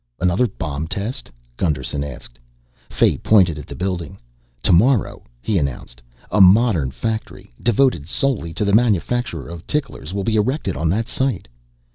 "Another 0.19 0.47
bomb 0.47 0.87
test?" 0.87 1.29
Gusterson 1.57 2.03
asked. 2.03 2.39
Fay 2.89 3.19
pointed 3.19 3.59
at 3.59 3.67
the 3.67 3.75
building. 3.75 4.17
"Tomorrow," 4.63 5.21
he 5.43 5.59
announced, 5.59 6.01
"a 6.31 6.41
modern 6.41 6.89
factory, 6.89 7.53
devoted 7.61 8.09
solely 8.09 8.51
to 8.55 8.65
the 8.65 8.73
manufacture 8.73 9.47
of 9.47 9.67
ticklers, 9.67 10.11
will 10.11 10.23
be 10.23 10.37
erected 10.37 10.75
on 10.75 10.89
that 10.89 11.07
site." 11.07 11.47